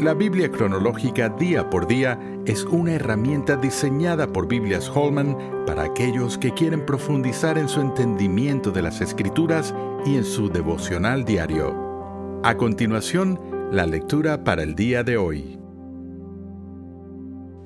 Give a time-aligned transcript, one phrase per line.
[0.00, 5.36] La Biblia cronológica día por día es una herramienta diseñada por Biblias Holman
[5.66, 9.74] para aquellos que quieren profundizar en su entendimiento de las Escrituras
[10.06, 12.40] y en su devocional diario.
[12.42, 13.38] A continuación,
[13.70, 15.58] la lectura para el día de hoy.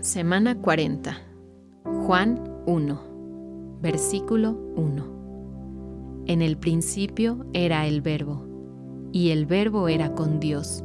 [0.00, 1.16] Semana 40.
[1.84, 3.78] Juan 1.
[3.80, 6.24] Versículo 1.
[6.26, 8.44] En el principio era el verbo,
[9.12, 10.84] y el verbo era con Dios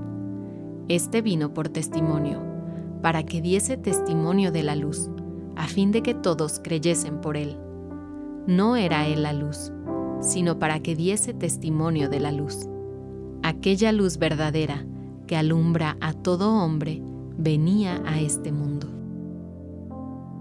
[0.87, 2.41] este vino por testimonio,
[3.01, 5.09] para que diese testimonio de la luz,
[5.55, 7.57] a fin de que todos creyesen por él.
[8.47, 9.71] No era él la luz,
[10.21, 12.67] sino para que diese testimonio de la luz.
[13.43, 14.85] Aquella luz verdadera
[15.27, 17.01] que alumbra a todo hombre
[17.37, 18.87] venía a este mundo.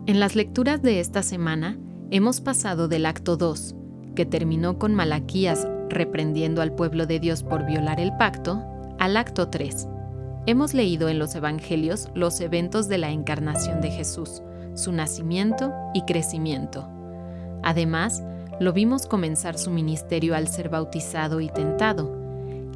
[0.07, 1.79] En las lecturas de esta semana
[2.11, 3.75] hemos pasado del acto 2,
[4.15, 8.63] que terminó con Malaquías reprendiendo al pueblo de Dios por violar el pacto,
[8.99, 9.89] al acto 3,
[10.47, 14.43] Hemos leído en los Evangelios los eventos de la encarnación de Jesús,
[14.75, 16.89] su nacimiento y crecimiento.
[17.63, 18.23] Además,
[18.59, 22.17] lo vimos comenzar su ministerio al ser bautizado y tentado,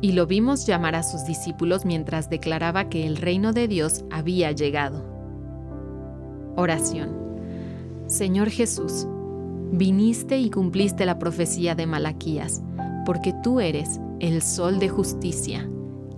[0.02, 4.52] y lo vimos llamar a sus discípulos mientras declaraba que el reino de Dios había
[4.52, 5.02] llegado.
[6.56, 7.16] Oración.
[8.08, 9.06] Señor Jesús,
[9.72, 12.62] viniste y cumpliste la profecía de Malaquías,
[13.06, 15.66] porque tú eres el sol de justicia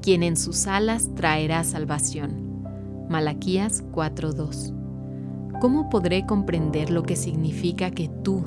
[0.07, 2.63] quien en sus alas traerá salvación.
[3.11, 4.73] Malaquías 4:2.
[5.61, 8.45] ¿Cómo podré comprender lo que significa que tú,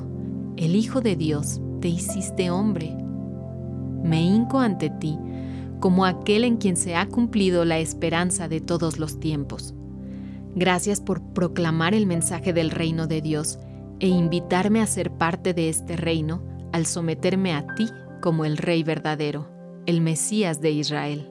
[0.56, 2.96] el Hijo de Dios, te hiciste hombre?
[4.02, 5.18] Me hinco ante ti
[5.80, 9.74] como aquel en quien se ha cumplido la esperanza de todos los tiempos.
[10.54, 13.58] Gracias por proclamar el mensaje del reino de Dios
[13.98, 16.42] e invitarme a ser parte de este reino
[16.72, 17.86] al someterme a ti
[18.22, 19.50] como el Rey verdadero,
[19.84, 21.30] el Mesías de Israel.